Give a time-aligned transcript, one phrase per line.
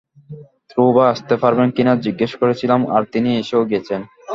[0.71, 4.01] ক্রুবা আসতে পারবেন কিনা জিজ্ঞেস করেছিলাম আর তিনি এসেও গেছেন।